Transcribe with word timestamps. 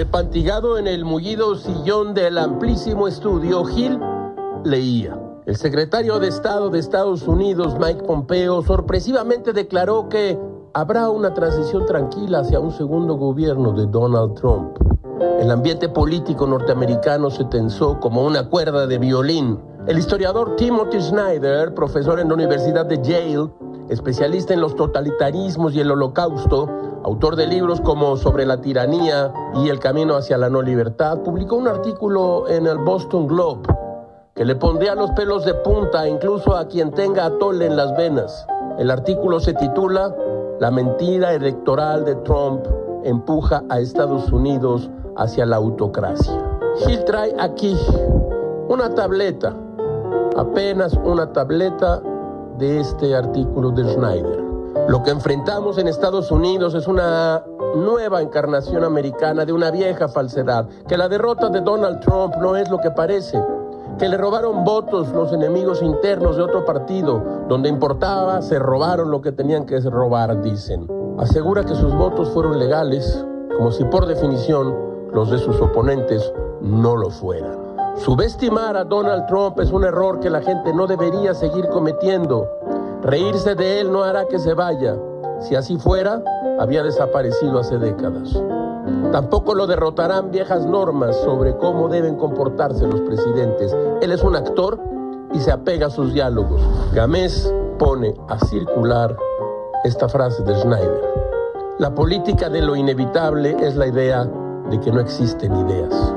Empantigado 0.00 0.76
en 0.76 0.88
el 0.88 1.04
mullido 1.04 1.54
sillón 1.54 2.14
del 2.14 2.38
amplísimo 2.38 3.06
estudio, 3.06 3.64
Gil 3.64 4.00
leía. 4.64 5.18
El 5.46 5.56
secretario 5.56 6.18
de 6.18 6.28
Estado 6.28 6.68
de 6.68 6.80
Estados 6.80 7.28
Unidos, 7.28 7.76
Mike 7.78 8.02
Pompeo, 8.02 8.62
sorpresivamente 8.62 9.52
declaró 9.52 10.08
que 10.08 10.38
habrá 10.72 11.10
una 11.10 11.32
transición 11.32 11.86
tranquila 11.86 12.40
hacia 12.40 12.60
un 12.60 12.72
segundo 12.72 13.14
gobierno 13.14 13.72
de 13.72 13.86
Donald 13.86 14.34
Trump. 14.34 14.76
El 15.38 15.50
ambiente 15.50 15.88
político 15.88 16.46
norteamericano 16.46 17.30
se 17.30 17.44
tensó 17.44 18.00
como 18.00 18.24
una 18.24 18.48
cuerda 18.48 18.86
de 18.86 18.98
violín. 18.98 19.60
El 19.86 19.98
historiador 19.98 20.56
Timothy 20.56 21.00
Snyder, 21.00 21.72
profesor 21.74 22.18
en 22.18 22.28
la 22.28 22.34
Universidad 22.34 22.86
de 22.86 23.00
Yale, 23.02 23.50
especialista 23.88 24.54
en 24.54 24.60
los 24.60 24.76
totalitarismos 24.76 25.74
y 25.74 25.80
el 25.80 25.90
holocausto, 25.90 26.68
autor 27.04 27.36
de 27.36 27.46
libros 27.46 27.80
como 27.80 28.16
Sobre 28.16 28.46
la 28.46 28.60
tiranía 28.60 29.32
y 29.54 29.68
El 29.68 29.78
camino 29.78 30.16
hacia 30.16 30.38
la 30.38 30.48
no 30.48 30.62
libertad, 30.62 31.18
publicó 31.18 31.56
un 31.56 31.68
artículo 31.68 32.48
en 32.48 32.66
el 32.66 32.78
Boston 32.78 33.26
Globe 33.26 33.62
que 34.34 34.44
le 34.44 34.56
pondría 34.56 34.94
los 34.96 35.10
pelos 35.12 35.44
de 35.44 35.54
punta 35.54 36.08
incluso 36.08 36.56
a 36.56 36.66
quien 36.66 36.90
tenga 36.90 37.26
atole 37.26 37.66
en 37.66 37.76
las 37.76 37.96
venas. 37.96 38.46
El 38.78 38.90
artículo 38.90 39.38
se 39.38 39.54
titula 39.54 40.14
La 40.58 40.70
mentira 40.70 41.34
electoral 41.34 42.04
de 42.04 42.16
Trump 42.16 42.66
empuja 43.04 43.62
a 43.68 43.78
Estados 43.78 44.32
Unidos 44.32 44.90
hacia 45.16 45.46
la 45.46 45.56
autocracia. 45.56 46.32
Gil 46.84 47.04
trae 47.04 47.32
aquí 47.38 47.78
una 48.68 48.92
tableta, 48.92 49.54
apenas 50.36 50.98
una 51.04 51.32
tableta 51.32 52.02
de 52.58 52.80
este 52.80 53.14
artículo 53.14 53.70
de 53.70 53.84
Schneider. 53.84 54.42
Lo 54.88 55.02
que 55.02 55.10
enfrentamos 55.10 55.78
en 55.78 55.88
Estados 55.88 56.30
Unidos 56.30 56.74
es 56.74 56.86
una 56.86 57.44
nueva 57.76 58.22
encarnación 58.22 58.84
americana 58.84 59.44
de 59.44 59.52
una 59.52 59.70
vieja 59.70 60.08
falsedad, 60.08 60.68
que 60.88 60.96
la 60.96 61.08
derrota 61.08 61.48
de 61.48 61.60
Donald 61.60 62.00
Trump 62.00 62.34
no 62.36 62.56
es 62.56 62.70
lo 62.70 62.78
que 62.80 62.90
parece 62.90 63.40
que 63.98 64.08
le 64.08 64.16
robaron 64.16 64.64
votos 64.64 65.08
los 65.10 65.32
enemigos 65.32 65.82
internos 65.82 66.36
de 66.36 66.42
otro 66.42 66.64
partido. 66.64 67.22
Donde 67.48 67.68
importaba, 67.68 68.42
se 68.42 68.58
robaron 68.58 69.10
lo 69.10 69.20
que 69.20 69.32
tenían 69.32 69.66
que 69.66 69.78
robar, 69.80 70.42
dicen. 70.42 70.88
Asegura 71.18 71.64
que 71.64 71.74
sus 71.74 71.94
votos 71.94 72.30
fueron 72.30 72.58
legales, 72.58 73.24
como 73.56 73.70
si 73.70 73.84
por 73.84 74.06
definición 74.06 74.74
los 75.12 75.30
de 75.30 75.38
sus 75.38 75.60
oponentes 75.60 76.32
no 76.60 76.96
lo 76.96 77.10
fueran. 77.10 77.73
Subestimar 77.96 78.76
a 78.76 78.84
Donald 78.84 79.26
Trump 79.26 79.60
es 79.60 79.70
un 79.70 79.84
error 79.84 80.18
que 80.18 80.28
la 80.28 80.42
gente 80.42 80.74
no 80.74 80.86
debería 80.86 81.32
seguir 81.32 81.68
cometiendo. 81.68 82.48
Reírse 83.02 83.54
de 83.54 83.80
él 83.80 83.92
no 83.92 84.02
hará 84.02 84.26
que 84.26 84.38
se 84.38 84.52
vaya. 84.52 84.96
Si 85.40 85.54
así 85.54 85.78
fuera, 85.78 86.22
había 86.58 86.82
desaparecido 86.82 87.60
hace 87.60 87.78
décadas. 87.78 88.36
Tampoco 89.12 89.54
lo 89.54 89.66
derrotarán 89.66 90.32
viejas 90.32 90.66
normas 90.66 91.16
sobre 91.18 91.56
cómo 91.56 91.88
deben 91.88 92.16
comportarse 92.16 92.84
los 92.86 93.00
presidentes. 93.02 93.74
Él 94.02 94.10
es 94.10 94.24
un 94.24 94.34
actor 94.34 94.80
y 95.32 95.38
se 95.38 95.52
apega 95.52 95.86
a 95.86 95.90
sus 95.90 96.12
diálogos. 96.12 96.60
Gamés 96.92 97.52
pone 97.78 98.14
a 98.28 98.38
circular 98.40 99.16
esta 99.84 100.08
frase 100.08 100.42
de 100.42 100.56
Schneider. 100.56 101.14
La 101.78 101.94
política 101.94 102.48
de 102.48 102.60
lo 102.60 102.74
inevitable 102.74 103.56
es 103.60 103.76
la 103.76 103.86
idea 103.86 104.28
de 104.70 104.80
que 104.80 104.90
no 104.90 105.00
existen 105.00 105.54
ideas. 105.56 106.14